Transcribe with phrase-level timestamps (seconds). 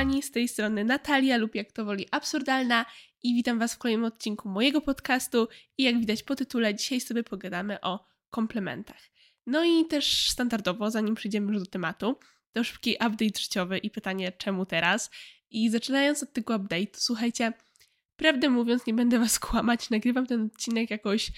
[0.00, 2.86] kochani, z tej strony Natalia lub jak to woli absurdalna
[3.22, 7.22] i witam Was w kolejnym odcinku mojego podcastu i jak widać po tytule, dzisiaj sobie
[7.24, 9.00] pogadamy o komplementach.
[9.46, 12.18] No i też standardowo, zanim przejdziemy już do tematu,
[12.52, 15.10] to szybki update życiowy i pytanie czemu teraz.
[15.50, 17.52] I zaczynając od tego update'u, słuchajcie,
[18.16, 21.32] prawdę mówiąc, nie będę Was kłamać, nagrywam ten odcinek jakoś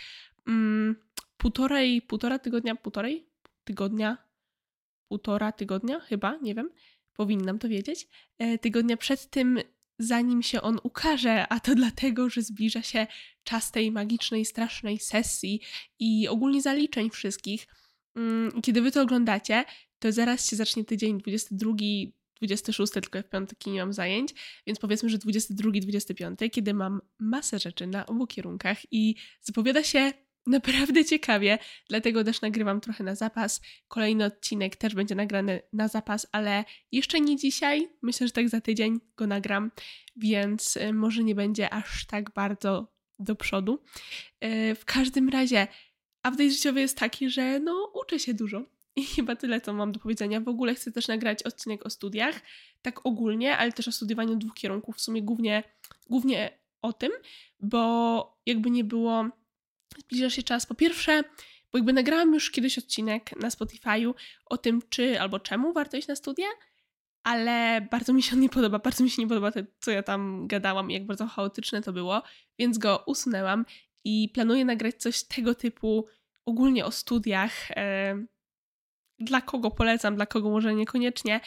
[0.46, 0.96] mm,
[1.36, 3.26] półtorej, półtora tygodnia, półtorej?
[3.64, 4.16] Tygodnia,
[5.08, 6.00] półtora tygodnia?
[6.00, 6.70] Chyba, nie wiem,
[7.14, 8.08] powinnam to wiedzieć,
[8.38, 9.58] e, tygodnia przed tym,
[9.98, 13.06] zanim się on ukaże, a to dlatego, że zbliża się
[13.44, 15.60] czas tej magicznej, strasznej sesji
[15.98, 17.66] i ogólnie zaliczeń wszystkich.
[18.16, 19.64] Mm, kiedy wy to oglądacie,
[19.98, 21.72] to zaraz się zacznie tydzień 22,
[22.36, 24.34] 26, tylko w piątki nie mam zajęć,
[24.66, 30.12] więc powiedzmy, że 22, 25, kiedy mam masę rzeczy na obu kierunkach i zapowiada się
[30.46, 33.60] naprawdę ciekawie, dlatego też nagrywam trochę na zapas.
[33.88, 37.88] Kolejny odcinek też będzie nagrany na zapas, ale jeszcze nie dzisiaj.
[38.02, 39.70] Myślę, że tak za tydzień go nagram,
[40.16, 43.84] więc y, może nie będzie aż tak bardzo do przodu.
[44.44, 45.66] Y, w każdym razie,
[46.18, 48.64] update życiowy jest taki, że no uczę się dużo.
[48.96, 50.40] I chyba tyle, co mam do powiedzenia.
[50.40, 52.40] W ogóle chcę też nagrać odcinek o studiach,
[52.82, 54.96] tak ogólnie, ale też o studiowaniu dwóch kierunków.
[54.96, 55.62] W sumie głównie,
[56.10, 57.12] głównie o tym,
[57.60, 59.41] bo jakby nie było
[59.98, 60.66] zbliża się czas.
[60.66, 61.22] Po pierwsze,
[61.72, 64.14] bo jakby nagrałam już kiedyś odcinek na Spotify'u
[64.46, 66.46] o tym, czy albo czemu warto iść na studia,
[67.22, 68.78] ale bardzo mi się on nie podoba.
[68.78, 71.92] Bardzo mi się nie podoba to, co ja tam gadałam i jak bardzo chaotyczne to
[71.92, 72.22] było,
[72.58, 73.66] więc go usunęłam
[74.04, 76.06] i planuję nagrać coś tego typu
[76.46, 77.70] ogólnie o studiach.
[77.70, 78.24] E,
[79.18, 81.40] dla kogo polecam, dla kogo może niekoniecznie.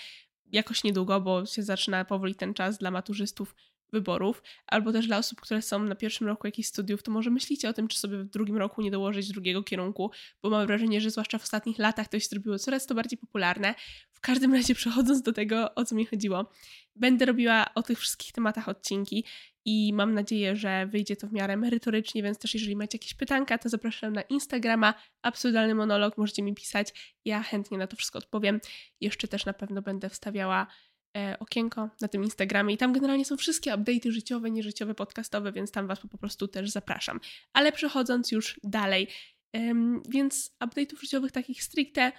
[0.46, 3.56] Jakoś niedługo, bo się zaczyna powoli ten czas dla maturzystów
[3.94, 7.70] wyborów, albo też dla osób, które są na pierwszym roku jakichś studiów, to może myślicie
[7.70, 10.12] o tym, czy sobie w drugim roku nie dołożyć drugiego kierunku,
[10.44, 13.76] bo mam wrażenie, że zwłaszcza w ostatnich latach to się zrobiło coraz to bardziej popularne.
[14.12, 16.50] W każdym razie przechodząc do tego, o co mi chodziło,
[16.96, 19.26] będę robiła o tych wszystkich tematach odcinki
[19.66, 23.58] i mam nadzieję, że wyjdzie to w miarę merytorycznie, więc też jeżeli macie jakieś pytanka,
[23.58, 28.62] to zapraszam na Instagrama, absurdalny monolog, możecie mi pisać, ja chętnie na to wszystko odpowiem.
[29.02, 30.68] Jeszcze też na pewno będę wstawiała
[31.40, 35.88] okienko na tym Instagramie i tam generalnie są wszystkie update'y życiowe, nieżyciowe, podcastowe, więc tam
[35.88, 37.20] Was po prostu też zapraszam.
[37.54, 39.08] Ale przechodząc już dalej,
[40.10, 42.12] więc update'ów życiowych takich stricte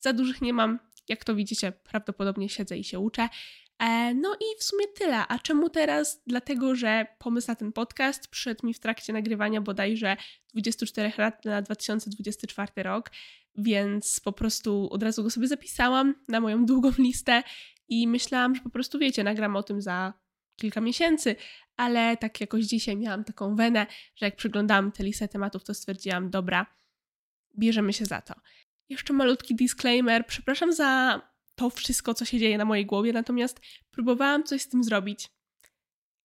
[0.00, 0.78] za dużych nie mam.
[1.08, 3.28] Jak to widzicie, prawdopodobnie siedzę i się uczę.
[3.78, 5.26] E, no i w sumie tyle.
[5.28, 6.22] A czemu teraz?
[6.26, 10.16] Dlatego, że pomysł na ten podcast przyszedł mi w trakcie nagrywania bodajże
[10.52, 13.10] 24 lat na 2024 rok,
[13.56, 17.42] więc po prostu od razu go sobie zapisałam na moją długą listę
[17.88, 20.12] i myślałam, że po prostu wiecie, nagram o tym za
[20.56, 21.36] kilka miesięcy,
[21.76, 23.86] ale tak jakoś dzisiaj miałam taką wenę,
[24.16, 26.66] że jak przeglądałam tę listę tematów, to stwierdziłam, dobra,
[27.58, 28.34] bierzemy się za to.
[28.88, 31.22] Jeszcze malutki disclaimer, przepraszam za
[31.54, 35.28] to wszystko, co się dzieje na mojej głowie, natomiast próbowałam coś z tym zrobić,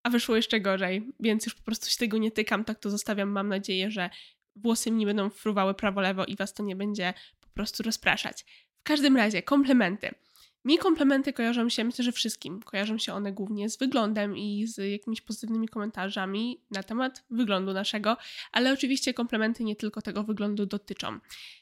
[0.04, 3.30] a wyszło jeszcze gorzej, więc już po prostu się tego nie tykam, tak to zostawiam.
[3.30, 4.10] Mam nadzieję, że
[4.56, 8.46] włosy mi nie będą fruwały prawo-lewo i was to nie będzie po prostu rozpraszać.
[8.80, 10.16] W każdym razie, komplementy.
[10.66, 12.62] Mi komplementy kojarzą się, myślę, że wszystkim.
[12.62, 18.18] Kojarzą się one głównie z wyglądem i z jakimiś pozytywnymi komentarzami na temat wyglądu naszego,
[18.52, 21.20] ale oczywiście komplementy nie tylko tego wyglądu dotyczą.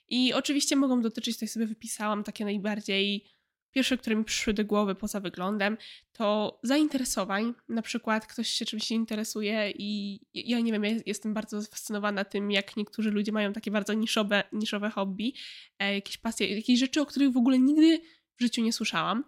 [0.09, 3.37] I oczywiście mogą dotyczyć, tutaj sobie wypisałam takie najbardziej
[3.71, 5.77] pierwsze, które mi przyszły do głowy poza wyglądem,
[6.13, 7.53] to zainteresowań.
[7.69, 12.51] Na przykład ktoś się czymś interesuje i ja nie wiem, ja jestem bardzo zafascynowana tym,
[12.51, 15.33] jak niektórzy ludzie mają takie bardzo niszowe, niszowe hobby,
[15.79, 18.01] e, jakieś pasje, jakieś rzeczy, o których w ogóle nigdy
[18.37, 19.23] w życiu nie słyszałam.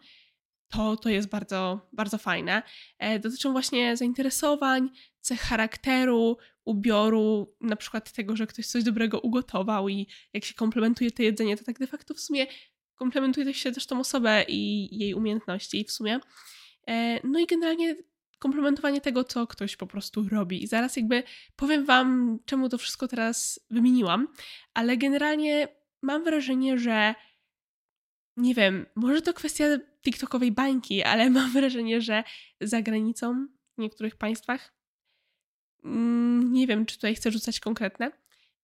[0.69, 2.63] To, to jest bardzo, bardzo fajne.
[2.99, 4.89] E, dotyczą właśnie zainteresowań,
[5.21, 11.11] cech charakteru, ubioru, na przykład tego, że ktoś coś dobrego ugotował i jak się komplementuje
[11.11, 12.47] to jedzenie, to tak de facto w sumie
[12.95, 16.19] komplementuje się też tą osobę i jej umiejętności w sumie.
[16.87, 17.95] E, no i generalnie
[18.39, 20.63] komplementowanie tego, co ktoś po prostu robi.
[20.63, 21.23] I zaraz jakby
[21.55, 24.27] powiem Wam, czemu to wszystko teraz wymieniłam,
[24.73, 25.67] ale generalnie
[26.01, 27.15] mam wrażenie, że
[28.39, 29.65] nie wiem, może to kwestia
[30.03, 32.23] TikTokowej bańki, ale mam wrażenie, że
[32.61, 33.47] za granicą
[33.77, 34.73] w niektórych państwach,
[35.83, 38.11] mm, nie wiem, czy tutaj chcę rzucać konkretne,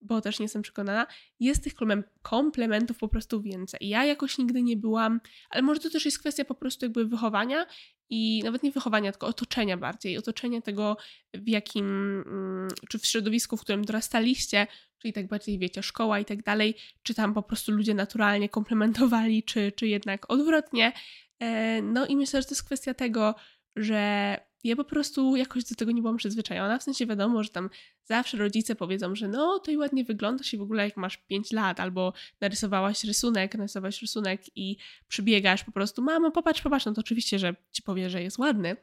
[0.01, 1.07] bo też nie jestem przekonana,
[1.39, 1.74] jest tych
[2.22, 3.80] komplementów po prostu więcej.
[3.81, 7.66] Ja jakoś nigdy nie byłam, ale może to też jest kwestia po prostu jakby wychowania
[8.10, 10.98] i nawet nie wychowania, tylko otoczenia bardziej, otoczenia tego,
[11.33, 11.86] w jakim,
[12.27, 14.68] mm, czy w środowisku, w którym dorastaliście,
[15.00, 19.44] czyli tak bardziej wiecie, szkoła i tak dalej, czy tam po prostu ludzie naturalnie komplementowali,
[19.44, 20.94] czy, czy jednak odwrotnie.
[21.39, 23.36] E, no i myślę, że to jest kwestia tego,
[23.75, 26.77] że ja po prostu jakoś do tego nie byłam przyzwyczajona.
[26.77, 27.69] W sensie wiadomo, że tam
[28.03, 31.51] zawsze rodzice powiedzą, że no to i ładnie wyglądasz i w ogóle jak masz 5
[31.51, 34.77] lat, albo narysowałaś rysunek, narysowałaś rysunek i
[35.07, 38.75] przybiegasz po prostu, mamo, popatrz, popatrz, no to oczywiście, że ci powie, że jest ładny.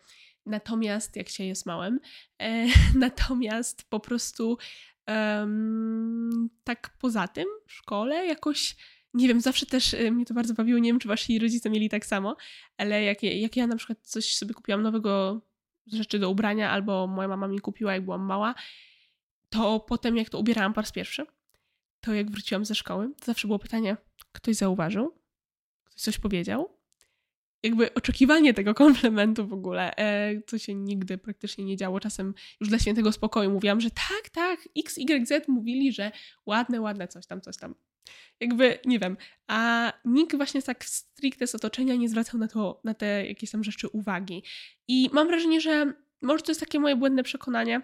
[0.47, 2.01] Natomiast, jak się jest małym,
[2.43, 2.67] e,
[2.99, 4.59] natomiast po prostu
[5.09, 8.77] um, tak poza tym w szkole jakoś
[9.15, 11.89] nie wiem, zawsze też y, mnie to bardzo bawiło, nie wiem, czy wasi rodzice mieli
[11.89, 12.37] tak samo,
[12.77, 15.41] ale jak, jak ja na przykład coś sobie kupiłam nowego
[15.87, 18.55] rzeczy do ubrania, albo moja mama mi kupiła, jak byłam mała,
[19.51, 21.27] to potem jak to ubierałam po raz pierwszy,
[22.01, 23.97] to jak wróciłam ze szkoły, to zawsze było pytanie,
[24.33, 25.15] ktoś zauważył?
[25.85, 26.82] Ktoś coś powiedział?
[27.63, 32.01] Jakby oczekiwanie tego komplementu w ogóle, e, to się nigdy praktycznie nie działo.
[32.01, 36.13] Czasem już dla świętego spokoju mówiłam, że tak, tak, X, Y, Z mówili, że
[36.47, 37.75] ładne, ładne, coś tam, coś tam.
[38.41, 39.17] Jakby, nie wiem,
[39.47, 43.65] a nikt właśnie tak stricte z otoczenia nie zwracał na to, na te jakieś tam
[43.65, 44.43] rzeczy uwagi.
[44.89, 45.93] I mam wrażenie, że
[46.23, 47.83] może to jest takie moje błędne przekonanie,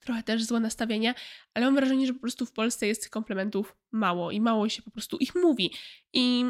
[0.00, 1.14] trochę też złe nastawienie,
[1.54, 4.82] ale mam wrażenie, że po prostu w Polsce jest tych komplementów mało i mało się
[4.82, 5.74] po prostu ich mówi.
[6.12, 6.44] I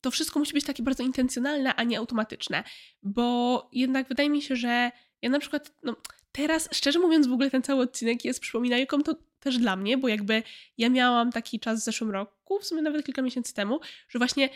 [0.00, 2.64] to wszystko musi być takie bardzo intencjonalne, a nie automatyczne,
[3.02, 4.90] bo jednak wydaje mi się, że
[5.22, 5.96] ja na przykład, no
[6.32, 10.08] teraz, szczerze mówiąc, w ogóle ten cały odcinek jest przypominajką to też dla mnie, bo
[10.08, 10.42] jakby
[10.78, 14.48] ja miałam taki czas w zeszłym roku, w sumie nawet kilka miesięcy temu, że właśnie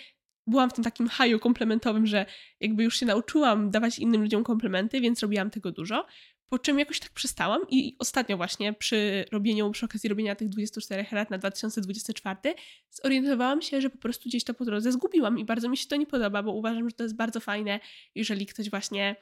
[0.46, 2.26] byłam w tym takim haju komplementowym, że
[2.60, 6.06] jakby już się nauczyłam dawać innym ludziom komplementy, więc robiłam tego dużo.
[6.48, 11.06] Po czym jakoś tak przestałam i ostatnio właśnie przy robieniu, przy okazji robienia tych 24
[11.12, 12.54] lat na 2024
[12.90, 15.96] zorientowałam się, że po prostu gdzieś to po drodze zgubiłam i bardzo mi się to
[15.96, 17.80] nie podoba, bo uważam, że to jest bardzo fajne,
[18.14, 19.16] jeżeli ktoś właśnie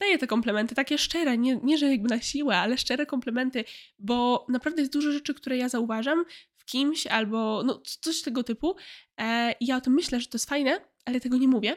[0.00, 3.64] daje te komplementy, takie szczere, nie, nie że jakby na siłę, ale szczere komplementy,
[3.98, 6.24] bo naprawdę jest dużo rzeczy, które ja zauważam
[6.56, 8.76] w kimś albo no, coś tego typu.
[9.20, 11.76] E, ja o tym myślę, że to jest fajne, ale tego nie mówię.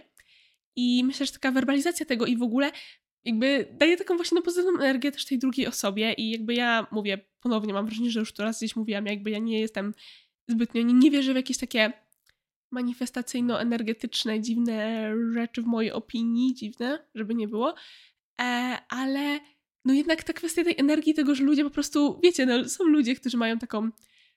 [0.76, 2.72] I myślę, że taka werbalizacja tego i w ogóle
[3.28, 7.18] jakby daje taką właśnie no, pozytywną energię też tej drugiej osobie i jakby ja mówię
[7.40, 9.94] ponownie, mam wrażenie, że już to raz gdzieś mówiłam, jakby ja nie jestem
[10.48, 11.94] zbytnio, nie, nie wierzę w jakieś takie
[12.72, 17.76] manifestacyjno-energetyczne, dziwne rzeczy w mojej opinii, dziwne, żeby nie było,
[18.42, 19.40] e, ale
[19.86, 23.16] no jednak ta kwestia tej energii, tego, że ludzie po prostu, wiecie, no, są ludzie,
[23.16, 23.90] którzy mają taką,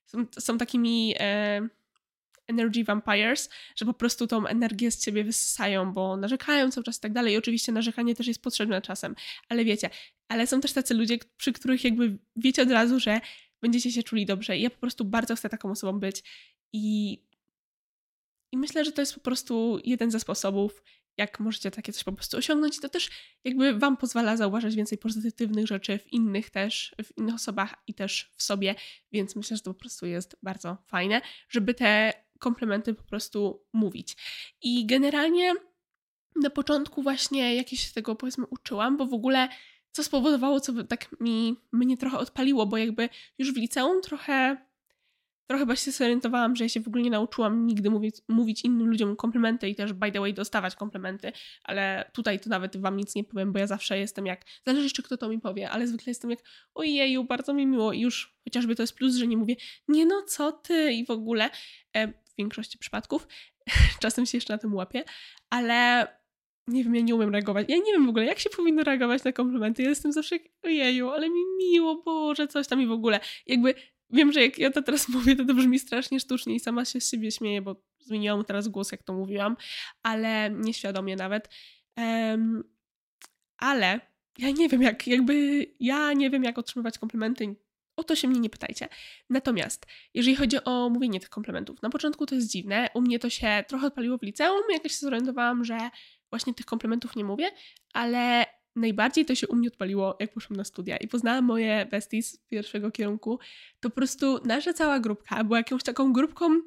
[0.06, 1.68] są, są takimi e,
[2.50, 7.00] energy vampires, że po prostu tą energię z ciebie wysysają, bo narzekają cały czas i
[7.00, 7.34] tak dalej.
[7.34, 9.14] I oczywiście narzekanie też jest potrzebne czasem,
[9.48, 9.90] ale wiecie,
[10.28, 13.20] ale są też tacy ludzie, przy których jakby wiecie od razu, że
[13.62, 14.58] będziecie się czuli dobrze.
[14.58, 16.22] I ja po prostu bardzo chcę taką osobą być.
[16.72, 17.18] I,
[18.52, 20.82] i myślę, że to jest po prostu jeden ze sposobów,
[21.16, 22.80] jak możecie takie coś po prostu osiągnąć.
[22.80, 23.10] To też
[23.44, 28.32] jakby Wam pozwala zauważyć więcej pozytywnych rzeczy w innych też, w innych osobach i też
[28.36, 28.74] w sobie,
[29.12, 34.16] więc myślę, że to po prostu jest bardzo fajne, żeby te komplementy po prostu mówić.
[34.62, 35.54] I generalnie
[36.42, 39.48] na początku właśnie jakieś się tego powiedzmy uczyłam, bo w ogóle
[39.92, 43.08] co spowodowało, co tak mi mnie trochę odpaliło, bo jakby
[43.38, 44.56] już w liceum trochę
[45.50, 48.88] trochę chyba się zorientowałam, że ja się w ogóle nie nauczyłam nigdy mówić, mówić innym
[48.88, 51.32] ludziom komplementy i też by the way dostawać komplementy,
[51.64, 55.02] ale tutaj to nawet wam nic nie powiem, bo ja zawsze jestem jak, zależy jeszcze
[55.02, 56.40] kto to mi powie, ale zwykle jestem jak
[56.74, 59.56] ojeju, bardzo mi miło i już chociażby to jest plus, że nie mówię
[59.88, 61.50] nie no co ty i w ogóle,
[61.96, 63.28] e, większości przypadków,
[64.02, 65.04] czasem się jeszcze na tym łapię,
[65.50, 66.06] ale
[66.66, 67.66] nie wiem, ja nie umiem reagować.
[67.68, 69.82] Ja nie wiem w ogóle, jak się powinno reagować na komplementy.
[69.82, 73.20] Ja jestem zawsze jak, ojeju, ale mi miło, Boże, coś tam i w ogóle.
[73.46, 73.74] Jakby
[74.10, 77.00] wiem, że jak ja to teraz mówię, to to brzmi strasznie sztucznie i sama się
[77.00, 79.56] z siebie śmieję, bo zmieniłam teraz głos, jak to mówiłam,
[80.02, 81.48] ale nieświadomie nawet.
[81.96, 82.64] Um,
[83.58, 84.00] ale
[84.38, 87.56] ja nie wiem, jak jakby, ja nie wiem, jak otrzymywać komplementy.
[88.00, 88.88] O to się mnie nie pytajcie.
[89.30, 92.88] Natomiast, jeżeli chodzi o mówienie tych komplementów, na początku to jest dziwne.
[92.94, 95.78] U mnie to się trochę odpaliło w liceum, jak się zorientowałam, że
[96.30, 97.50] właśnie tych komplementów nie mówię,
[97.92, 102.32] ale najbardziej to się u mnie odpaliło, jak poszłam na studia i poznałam moje besties
[102.32, 103.38] z pierwszego kierunku,
[103.80, 106.60] to po prostu nasza cała grupka była jakąś taką grupką,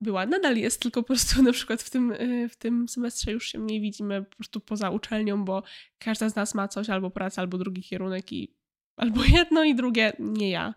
[0.00, 3.46] była, nadal jest, tylko po prostu na przykład w tym, y, w tym semestrze już
[3.46, 5.62] się mniej widzimy po prostu poza uczelnią, bo
[5.98, 8.59] każda z nas ma coś, albo pracę, albo drugi kierunek i
[9.00, 10.74] albo jedno i drugie, nie ja.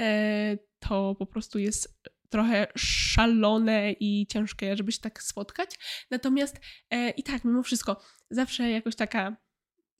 [0.00, 5.70] E, to po prostu jest trochę szalone i ciężkie, żeby się tak spotkać.
[6.10, 9.36] Natomiast e, i tak, mimo wszystko, zawsze jakoś taka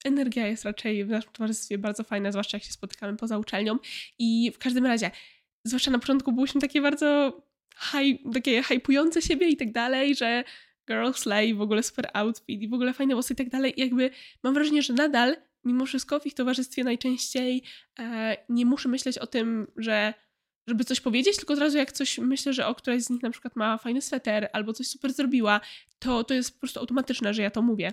[0.05, 3.79] energia jest raczej w naszym towarzystwie bardzo fajna, zwłaszcza jak się spotykamy poza uczelnią.
[4.19, 5.11] I w każdym razie,
[5.65, 7.41] zwłaszcza na początku byłyśmy takie bardzo
[8.35, 10.45] takie hypujące siebie i tak dalej, że
[10.89, 13.73] girl slay, w ogóle super outfit i w ogóle fajne włosy i tak dalej.
[13.77, 14.11] I jakby
[14.43, 17.63] mam wrażenie, że nadal, mimo wszystko w ich towarzystwie najczęściej
[17.99, 20.15] e, nie muszę myśleć o tym, że
[20.67, 23.31] żeby coś powiedzieć, tylko od razu jak coś myślę, że o któraś z nich na
[23.31, 25.61] przykład ma fajny sweter albo coś super zrobiła,
[25.99, 27.93] to, to jest po prostu automatyczne, że ja to mówię.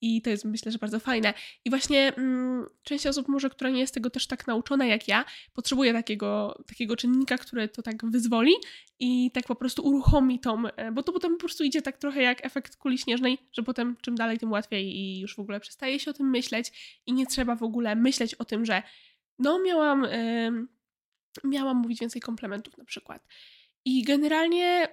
[0.00, 1.34] I to jest myślę, że bardzo fajne.
[1.64, 5.24] I właśnie mm, część osób może, która nie jest tego też tak nauczona jak ja,
[5.52, 8.52] potrzebuje takiego, takiego czynnika, który to tak wyzwoli
[8.98, 12.22] i tak po prostu uruchomi tą, e, bo to potem po prostu idzie tak trochę
[12.22, 16.00] jak efekt kuli śnieżnej, że potem czym dalej, tym łatwiej i już w ogóle przestaje
[16.00, 18.82] się o tym myśleć i nie trzeba w ogóle myśleć o tym, że
[19.38, 20.02] no miałam...
[20.02, 20.74] Yy,
[21.44, 23.26] miałam mówić więcej komplementów na przykład.
[23.84, 24.88] I generalnie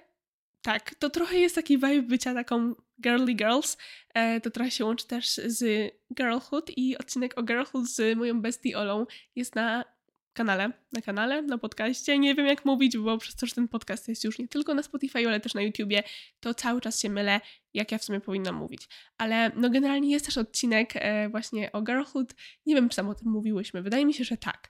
[0.62, 3.76] tak, to trochę jest taki vibe bycia taką girly girls.
[4.14, 8.78] E, to trochę się łączy też z girlhood i odcinek o girlhood z moją bestie
[8.78, 9.06] Olą
[9.36, 9.84] jest na
[10.32, 12.18] kanale, na kanale, na podcaście.
[12.18, 14.82] Nie wiem jak mówić, bo przez to, że ten podcast jest już nie tylko na
[14.82, 16.02] Spotify, ale też na YouTubie,
[16.40, 17.40] to cały czas się mylę,
[17.74, 18.88] jak ja w sumie powinnam mówić.
[19.18, 22.34] Ale no generalnie jest też odcinek e, właśnie o girlhood.
[22.66, 23.82] Nie wiem, czy tam o tym mówiłyśmy.
[23.82, 24.68] Wydaje mi się, że tak.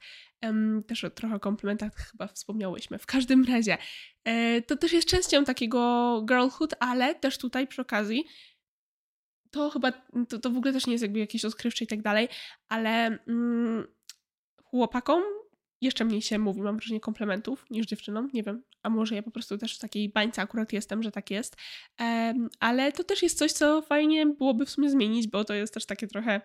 [0.87, 2.99] Też o trochę komplementach chyba wspomniałyśmy.
[2.99, 3.79] W każdym razie,
[4.25, 8.25] e, to też jest częścią takiego girlhood, ale też tutaj przy okazji
[9.51, 9.93] to chyba,
[10.29, 12.29] to, to w ogóle też nie jest jakby jakieś odkrywcze i tak dalej,
[12.69, 13.87] ale mm,
[14.65, 15.23] chłopakom
[15.81, 18.29] jeszcze mniej się mówi, mam wrażenie, komplementów niż dziewczynom.
[18.33, 21.31] Nie wiem, a może ja po prostu też w takiej bańce akurat jestem, że tak
[21.31, 21.57] jest.
[22.01, 25.75] Um, ale to też jest coś, co fajnie byłoby w sumie zmienić, bo to jest
[25.75, 26.41] też takie trochę.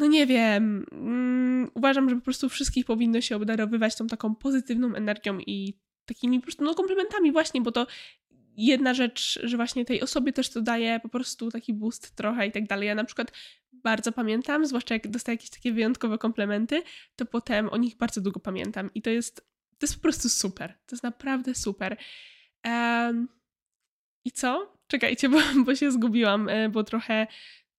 [0.00, 0.86] No nie wiem.
[0.92, 6.38] Um, uważam, że po prostu wszystkich powinno się obdarowywać tą taką pozytywną energią i takimi
[6.38, 7.86] po prostu no, komplementami, właśnie, bo to
[8.56, 12.52] jedna rzecz, że właśnie tej osobie też to daje po prostu taki boost trochę i
[12.52, 12.88] tak dalej.
[12.88, 13.32] Ja na przykład
[13.72, 16.82] bardzo pamiętam, zwłaszcza jak dostaję jakieś takie wyjątkowe komplementy,
[17.16, 19.36] to potem o nich bardzo długo pamiętam i to jest,
[19.78, 20.74] to jest po prostu super.
[20.86, 21.96] To jest naprawdę super.
[22.64, 23.28] Um,
[24.24, 24.76] I co?
[24.86, 27.26] Czekajcie, bo, bo się zgubiłam, e, bo trochę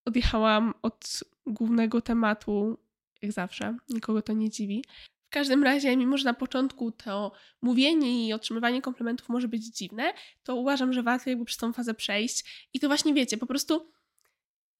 [0.05, 2.77] odjechałam od głównego tematu,
[3.21, 3.77] jak zawsze.
[3.89, 4.83] Nikogo to nie dziwi.
[5.29, 7.31] W każdym razie, mimo że na początku to
[7.61, 11.93] mówienie i otrzymywanie komplementów może być dziwne, to uważam, że warto jakby przez tą fazę
[11.93, 12.67] przejść.
[12.73, 13.91] I to właśnie wiecie, po prostu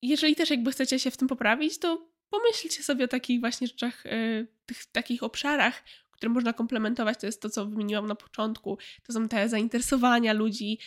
[0.02, 4.06] jeżeli też jakby chcecie się w tym poprawić, to pomyślcie sobie o takich właśnie rzeczach,
[4.06, 7.20] yy, tych takich obszarach, które można komplementować.
[7.20, 8.78] To jest to, co wymieniłam na początku.
[9.04, 10.80] To są te zainteresowania ludzi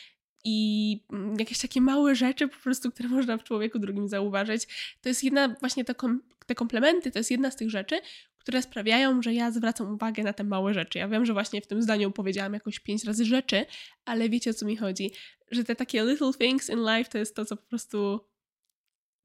[0.45, 4.67] i mm, jakieś takie małe rzeczy po prostu, które można w człowieku drugim zauważyć.
[5.01, 8.01] To jest jedna właśnie te, kom te komplementy, to jest jedna z tych rzeczy,
[8.39, 10.99] które sprawiają, że ja zwracam uwagę na te małe rzeczy.
[10.99, 13.67] Ja wiem, że właśnie w tym zdaniu powiedziałam jakoś pięć razy rzeczy,
[14.05, 15.11] ale wiecie o co mi chodzi.
[15.51, 18.21] Że te takie little things in life to jest to, co po prostu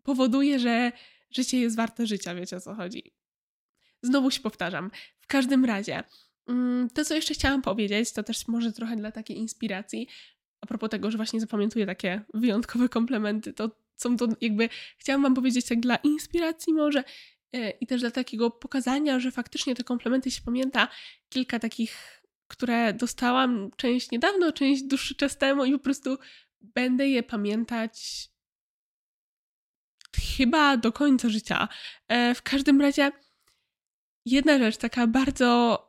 [0.03, 0.91] powoduje, że
[1.31, 3.13] życie jest warte życia, wiecie o co chodzi.
[4.01, 4.91] Znowu się powtarzam.
[5.19, 6.03] W każdym razie,
[6.47, 10.07] mm, to co jeszcze chciałam powiedzieć, to też może trochę dla takiej inspiracji,
[10.61, 15.33] a propos tego, że właśnie zapamiętuję takie wyjątkowe komplementy, to są to jakby, chciałam wam
[15.33, 17.03] powiedzieć tak dla inspiracji może
[17.53, 20.87] e, i też dla takiego pokazania, że faktycznie te komplementy się pamięta.
[21.29, 26.17] Kilka takich, które dostałam, część niedawno, część dłuższy czas temu i po prostu
[26.61, 28.29] będę je pamiętać
[30.37, 31.67] chyba do końca życia.
[32.07, 33.11] E, w każdym razie
[34.25, 35.79] jedna rzecz taka bardzo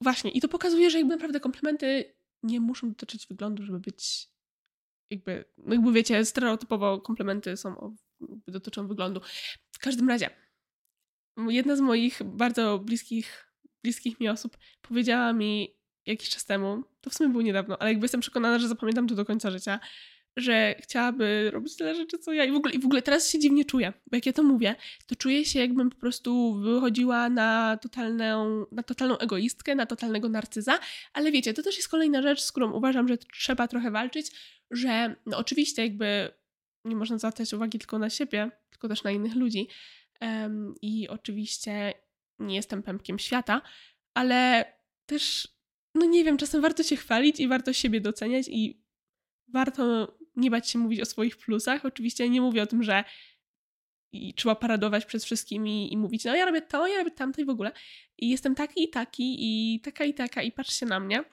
[0.00, 4.28] właśnie i to pokazuje, że jakby naprawdę komplementy nie muszą dotyczyć wyglądu, żeby być
[5.10, 7.96] jakby, jakby wiecie, stereotypowo komplementy są
[8.48, 9.20] dotyczą wyglądu.
[9.72, 10.30] W każdym razie
[11.48, 13.52] jedna z moich bardzo bliskich,
[13.82, 18.04] bliskich mi osób powiedziała mi jakiś czas temu, to w sumie było niedawno, ale jakby
[18.04, 19.80] jestem przekonana, że zapamiętam to do końca życia,
[20.40, 22.44] że chciałaby robić tyle rzeczy, co ja.
[22.44, 24.74] I w ogóle, i w ogóle teraz się dziwnie czuję, bo jak ja to mówię,
[25.06, 30.78] to czuję się, jakbym po prostu wychodziła na totalną, na totalną egoistkę, na totalnego narcyza,
[31.12, 34.30] ale wiecie, to też jest kolejna rzecz, z którą uważam, że trzeba trochę walczyć,
[34.70, 36.30] że no oczywiście jakby
[36.84, 39.68] nie można zwracać uwagi tylko na siebie, tylko też na innych ludzi.
[40.20, 41.94] Um, I oczywiście
[42.38, 43.62] nie jestem pępkiem świata,
[44.14, 44.64] ale
[45.06, 45.48] też,
[45.94, 48.82] no nie wiem, czasem warto się chwalić i warto siebie doceniać i
[49.48, 51.84] warto nie bać się mówić o swoich plusach.
[51.84, 53.04] Oczywiście nie mówię o tym, że
[54.12, 57.44] i trzeba paradować przed wszystkimi i mówić, no ja robię to, ja robię tamto i
[57.44, 57.72] w ogóle.
[58.18, 61.24] I jestem taki i taki i taka i taka i patrzcie na mnie.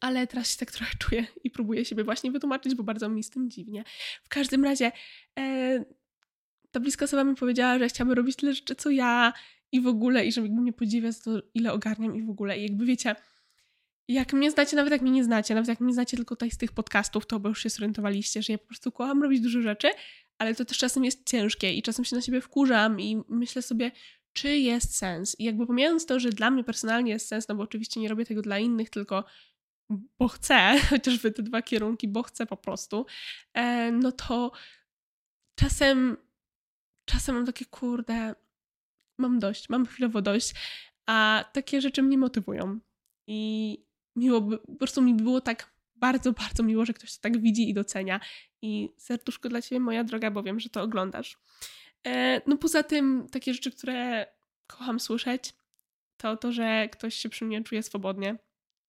[0.00, 3.30] Ale teraz się tak trochę czuję i próbuję siebie właśnie wytłumaczyć, bo bardzo mi z
[3.30, 3.84] tym dziwnie.
[4.24, 4.92] W każdym razie
[5.38, 5.84] e,
[6.70, 9.32] ta bliska osoba mi powiedziała, że chciałaby robić tyle rzeczy, co ja
[9.72, 12.58] i w ogóle, i że mnie podziwia za to, ile ogarniam i w ogóle.
[12.58, 13.16] I jakby wiecie,
[14.08, 16.58] jak mnie znacie, nawet jak mnie nie znacie, nawet jak mnie znacie tylko tutaj z
[16.58, 19.90] tych podcastów, to bo już się zorientowaliście, że ja po prostu kocham robić dużo rzeczy,
[20.38, 23.90] ale to też czasem jest ciężkie i czasem się na siebie wkurzam i myślę sobie,
[24.32, 25.36] czy jest sens.
[25.38, 28.26] I jakby pomijając to, że dla mnie personalnie jest sens, no bo oczywiście nie robię
[28.26, 29.24] tego dla innych, tylko
[30.18, 33.06] bo chcę, chociażby te dwa kierunki, bo chcę po prostu,
[33.54, 34.52] e, no to
[35.58, 36.16] czasem,
[37.04, 38.34] czasem mam takie, kurde,
[39.18, 40.54] mam dość, mam chwilowo dość,
[41.06, 42.80] a takie rzeczy mnie motywują.
[43.26, 47.70] I miło po prostu mi było tak bardzo, bardzo miło, że ktoś to tak widzi
[47.70, 48.20] i docenia.
[48.62, 51.38] I serduszko dla ciebie, moja droga, bo wiem, że to oglądasz.
[52.06, 54.26] E, no poza tym, takie rzeczy, które
[54.66, 55.52] kocham słyszeć,
[56.16, 58.36] to to, że ktoś się przy mnie czuje swobodnie.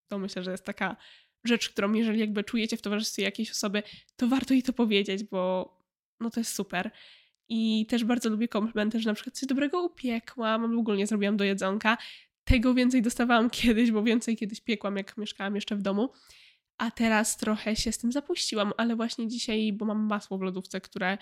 [0.08, 0.96] To myślę, że jest taka
[1.44, 3.84] rzecz, którą jeżeli jakby czujecie w towarzystwie jakiejś osoby,
[4.16, 5.74] to warto jej to powiedzieć, bo
[6.20, 6.92] no to jest super.
[7.50, 11.44] I też bardzo lubię komplementy, że na przykład coś dobrego upiekłam, albo ogólnie zrobiłam do
[11.44, 11.98] jedzonka.
[12.50, 16.10] Tego więcej dostawałam kiedyś, bo więcej kiedyś piekłam, jak mieszkałam jeszcze w domu.
[16.78, 20.82] A teraz trochę się z tym zapuściłam, ale właśnie dzisiaj, bo mam masło w lodówce,
[20.82, 21.18] które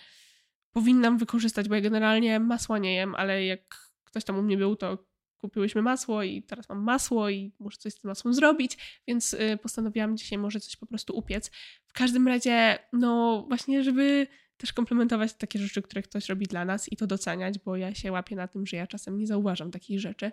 [0.71, 4.75] powinnam wykorzystać, bo ja generalnie masła nie jem, ale jak ktoś tam u mnie był,
[4.75, 5.05] to
[5.37, 9.57] kupiłyśmy masło i teraz mam masło i muszę coś z tym masłem zrobić, więc y,
[9.61, 11.51] postanowiłam dzisiaj może coś po prostu upiec.
[11.85, 16.91] W każdym razie, no właśnie, żeby też komplementować takie rzeczy, które ktoś robi dla nas
[16.91, 19.99] i to doceniać, bo ja się łapię na tym, że ja czasem nie zauważam takich
[19.99, 20.31] rzeczy,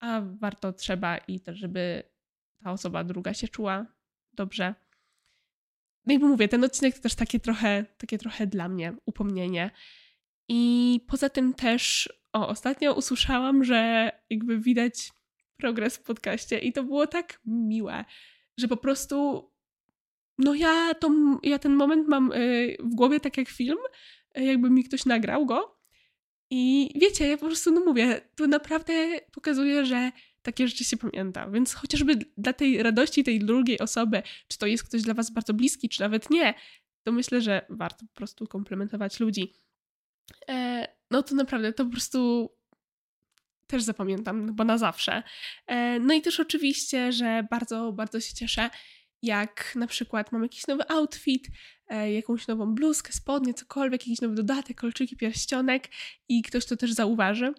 [0.00, 2.02] a warto, trzeba i też, żeby
[2.64, 3.86] ta osoba druga się czuła
[4.32, 4.74] dobrze.
[6.06, 9.70] No i mówię, ten odcinek to też takie trochę, takie trochę dla mnie upomnienie.
[10.48, 15.12] I poza tym też, o, ostatnio usłyszałam, że jakby widać
[15.56, 18.04] progres w podcaście i to było tak miłe,
[18.58, 19.48] że po prostu
[20.38, 21.10] no ja, to,
[21.42, 23.78] ja ten moment mam y, w głowie tak jak film,
[24.38, 25.77] y, jakby mi ktoś nagrał go.
[26.50, 30.12] I wiecie, ja po prostu, no mówię, to naprawdę pokazuje, że
[30.42, 31.50] takie rzeczy się pamięta.
[31.50, 35.54] Więc chociażby dla tej radości tej drugiej osoby, czy to jest ktoś dla was bardzo
[35.54, 36.54] bliski, czy nawet nie,
[37.02, 39.54] to myślę, że warto po prostu komplementować ludzi.
[40.48, 42.50] E, no to naprawdę, to po prostu
[43.66, 45.22] też zapamiętam, bo na zawsze.
[45.66, 48.70] E, no i też oczywiście, że bardzo, bardzo się cieszę,
[49.22, 51.48] jak na przykład mam jakiś nowy outfit,
[51.88, 55.88] e, jakąś nową bluzkę, spodnie, cokolwiek, jakiś nowy dodatek, kolczyki, pierścionek
[56.28, 57.52] i ktoś to też zauważy,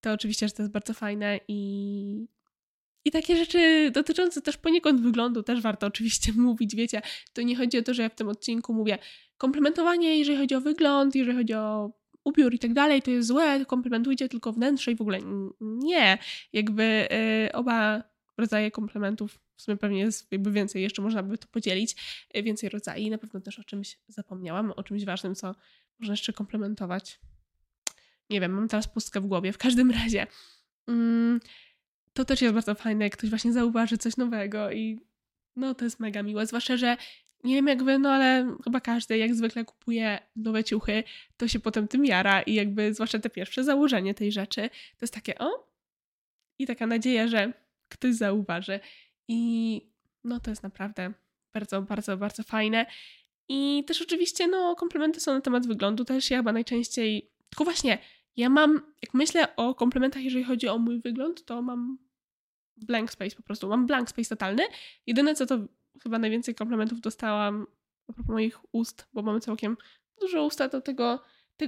[0.00, 2.26] to oczywiście, że to jest bardzo fajne i,
[3.04, 7.78] i takie rzeczy dotyczące też poniekąd wyglądu też warto oczywiście mówić, wiecie, to nie chodzi
[7.78, 8.98] o to, że ja w tym odcinku mówię
[9.38, 13.64] komplementowanie, jeżeli chodzi o wygląd, jeżeli chodzi o ubiór i tak dalej, to jest złe,
[13.66, 15.18] komplementujcie tylko wnętrze i w ogóle
[15.60, 16.18] nie.
[16.52, 17.08] Jakby
[17.42, 18.02] yy, oba
[18.38, 21.96] rodzaje komplementów w sumie pewnie jest jakby więcej, jeszcze można by to podzielić,
[22.36, 25.54] y, więcej rodzajów i na pewno też o czymś zapomniałam, o czymś ważnym, co
[25.98, 27.20] można jeszcze komplementować.
[28.30, 29.52] Nie wiem, mam teraz pustkę w głowie.
[29.52, 30.26] W każdym razie
[30.86, 31.40] mm,
[32.12, 35.00] to też jest bardzo fajne, jak ktoś właśnie zauważy coś nowego i
[35.56, 36.96] no to jest mega miłe, zwłaszcza, że
[37.44, 41.04] nie wiem jak wy, no ale chyba każdy jak zwykle kupuje nowe ciuchy,
[41.36, 45.14] to się potem tym jara i jakby zwłaszcza te pierwsze założenie tej rzeczy, to jest
[45.14, 45.68] takie o
[46.58, 47.52] i taka nadzieja, że
[47.88, 48.80] ktoś zauważy.
[49.28, 49.82] I
[50.24, 51.12] no to jest naprawdę
[51.54, 52.86] bardzo, bardzo, bardzo fajne.
[53.48, 56.30] I też oczywiście, no, komplementy są na temat wyglądu też.
[56.30, 57.30] Ja chyba najczęściej.
[57.50, 57.98] Tylko właśnie,
[58.36, 61.98] ja mam, jak myślę o komplementach, jeżeli chodzi o mój wygląd, to mam
[62.76, 63.68] blank space po prostu.
[63.68, 64.62] Mam blank space totalny.
[65.06, 65.58] Jedyne co to
[66.02, 67.66] chyba najwięcej komplementów dostałam
[68.08, 69.76] a propos moich ust, bo mamy całkiem
[70.20, 71.22] dużo usta do tego.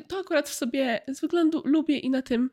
[0.09, 2.50] To akurat w sobie z wyglądu lubię i na tym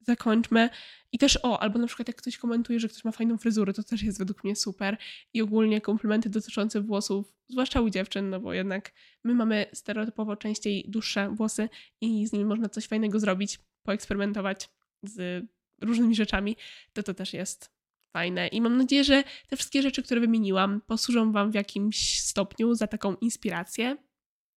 [0.00, 0.70] zakończmy.
[1.12, 3.82] I też o, albo na przykład jak ktoś komentuje, że ktoś ma fajną fryzurę, to
[3.82, 4.96] też jest według mnie super.
[5.34, 8.92] I ogólnie komplementy dotyczące włosów, zwłaszcza u dziewczyn, no bo jednak
[9.24, 11.68] my mamy stereotypowo częściej dłuższe włosy
[12.00, 14.70] i z nimi można coś fajnego zrobić, poeksperymentować
[15.02, 15.44] z
[15.82, 16.56] różnymi rzeczami,
[16.92, 17.70] to to też jest
[18.12, 18.48] fajne.
[18.48, 22.86] I mam nadzieję, że te wszystkie rzeczy, które wymieniłam, posłużą Wam w jakimś stopniu za
[22.86, 23.96] taką inspirację.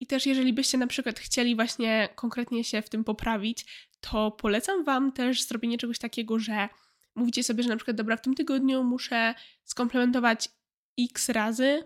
[0.00, 3.66] I też jeżeli byście na przykład chcieli właśnie konkretnie się w tym poprawić,
[4.10, 6.68] to polecam Wam też zrobienie czegoś takiego, że
[7.14, 9.34] mówicie sobie, że na przykład dobra, w tym tygodniu muszę
[9.64, 10.48] skomplementować
[11.00, 11.84] x razy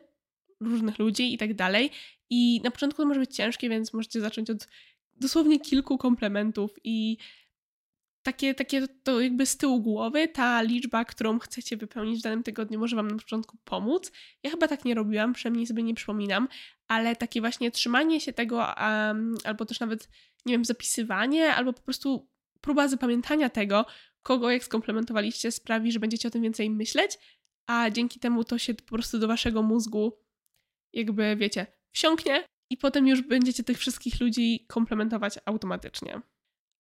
[0.61, 1.91] różnych ludzi i tak dalej.
[2.31, 4.69] I na początku to może być ciężkie, więc możecie zacząć od
[5.15, 7.17] dosłownie kilku komplementów i
[8.23, 12.79] takie, takie to jakby z tyłu głowy, ta liczba, którą chcecie wypełnić w danym tygodniu,
[12.79, 14.13] może Wam na początku pomóc.
[14.43, 16.49] Ja chyba tak nie robiłam, przynajmniej sobie nie przypominam,
[16.89, 20.09] ale takie właśnie trzymanie się tego, um, albo też nawet,
[20.47, 22.29] nie wiem, zapisywanie, albo po prostu
[22.61, 23.87] próba zapamiętania tego,
[24.23, 27.19] kogo jak skomplementowaliście, sprawi, że będziecie o tym więcej myśleć,
[27.67, 30.19] a dzięki temu to się po prostu do Waszego mózgu,
[30.93, 36.21] jakby wiecie, wsiąknie i potem już będziecie tych wszystkich ludzi komplementować automatycznie.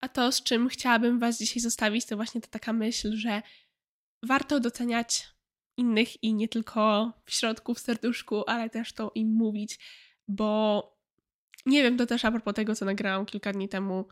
[0.00, 3.42] A to, z czym chciałabym Was dzisiaj zostawić, to właśnie ta taka myśl, że
[4.22, 5.35] warto doceniać
[5.76, 9.78] innych i nie tylko w środku, w serduszku, ale też to im mówić,
[10.28, 10.82] bo
[11.66, 14.04] nie wiem, to też a propos tego, co nagrałam kilka dni temu,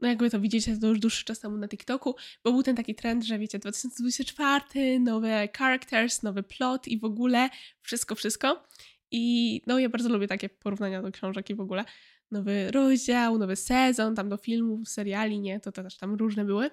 [0.00, 2.94] no jakby to widzicie, to już dłuższy czas temu na TikToku, bo był ten taki
[2.94, 7.50] trend, że wiecie, 2024, nowe characters, nowy plot i w ogóle
[7.82, 8.66] wszystko, wszystko.
[9.10, 11.84] I no ja bardzo lubię takie porównania do książek i w ogóle
[12.30, 16.70] nowy rozdział, nowy sezon, tam do filmów, seriali, nie, to, też tam różne były.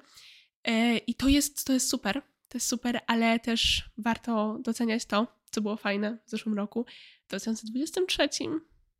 [0.63, 2.21] E, I to jest, to jest super.
[2.51, 6.85] To jest super, ale też warto doceniać to, co było fajne w zeszłym roku.
[7.23, 8.29] W 2023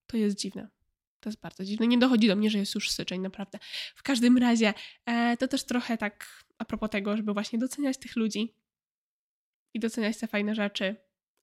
[0.08, 0.70] to jest dziwne.
[1.20, 1.88] To jest bardzo dziwne.
[1.88, 3.60] Nie dochodzi do mnie, że jest już styczeń, naprawdę.
[3.96, 4.74] W każdym razie,
[5.06, 8.56] e, to też trochę tak a propos tego, żeby właśnie doceniać tych ludzi
[9.74, 10.96] i doceniać te fajne rzeczy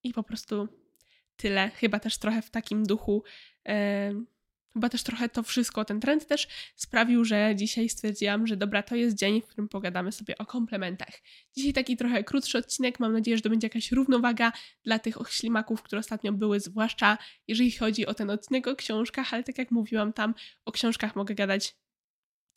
[0.02, 0.68] i po prostu
[1.36, 1.70] tyle.
[1.70, 3.22] Chyba też trochę w takim duchu.
[3.68, 4.12] E,
[4.72, 8.96] chyba też trochę to wszystko, ten trend też sprawił, że dzisiaj stwierdziłam, że dobra, to
[8.96, 11.12] jest dzień, w którym pogadamy sobie o komplementach.
[11.57, 14.52] Dzisiaj taki trochę krótszy odcinek, mam nadzieję, że to będzie jakaś równowaga
[14.85, 19.44] dla tych ślimaków, które ostatnio były, zwłaszcza jeżeli chodzi o ten odcinek o książkach, ale
[19.44, 21.74] tak jak mówiłam tam, o książkach mogę gadać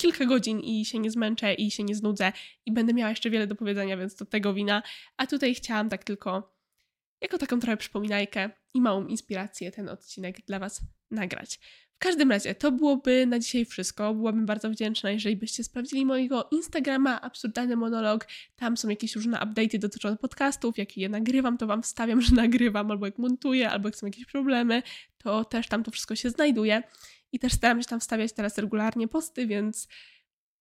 [0.02, 2.32] kilka godzin i się nie zmęczę i się nie znudzę
[2.66, 4.84] i będę miała jeszcze wiele do powiedzenia, więc to tego wina.
[5.18, 6.56] A tutaj chciałam tak tylko
[7.22, 11.60] jako taką trochę przypominajkę i małą inspirację ten odcinek dla Was nagrać.
[12.02, 14.14] W każdym razie, to byłoby na dzisiaj wszystko.
[14.14, 18.28] Byłabym bardzo wdzięczna, jeżeli byście sprawdzili mojego Instagrama, absurdalny monolog.
[18.56, 20.78] Tam są jakieś różne update'y dotyczące podcastów.
[20.78, 24.26] Jak je nagrywam, to Wam wstawiam, że nagrywam, albo jak montuję, albo jak są jakieś
[24.26, 24.84] problemy,
[25.18, 26.84] to też tam to wszystko się znajduje.
[27.32, 29.88] I też staram się tam wstawiać teraz regularnie posty, więc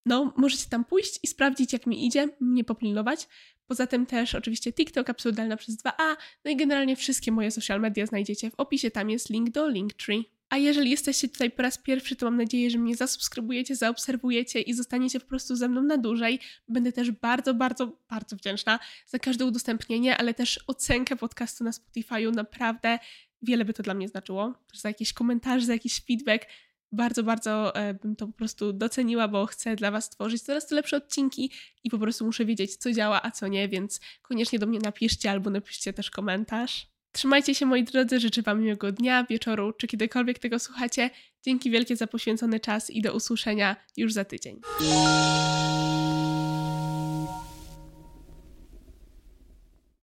[0.06, 3.28] no, możecie tam pójść i sprawdzić, jak mi idzie, mnie popilnować.
[3.66, 8.06] Poza tym też oczywiście TikTok absurdalna przez 2a, no i generalnie wszystkie moje social media
[8.06, 10.39] znajdziecie w opisie, tam jest link do Linktree.
[10.50, 14.74] A jeżeli jesteście tutaj po raz pierwszy, to mam nadzieję, że mnie zasubskrybujecie, zaobserwujecie i
[14.74, 16.40] zostaniecie po prostu ze mną na dłużej.
[16.68, 22.34] Będę też bardzo, bardzo, bardzo wdzięczna za każde udostępnienie, ale też ocenkę podcastu na Spotify'u.
[22.34, 22.98] Naprawdę
[23.42, 24.54] wiele by to dla mnie znaczyło.
[24.74, 26.46] Za jakieś komentarze, za jakiś feedback.
[26.92, 30.74] Bardzo, bardzo e, bym to po prostu doceniła, bo chcę dla Was tworzyć coraz to
[30.74, 31.52] lepsze odcinki
[31.84, 35.30] i po prostu muszę wiedzieć, co działa, a co nie, więc koniecznie do mnie napiszcie
[35.30, 36.89] albo napiszcie też komentarz.
[37.12, 41.10] Trzymajcie się moi drodzy, życzę Wam miłego dnia, wieczoru, czy kiedykolwiek tego słuchacie.
[41.44, 44.60] Dzięki wielkie za poświęcony czas i do usłyszenia już za tydzień.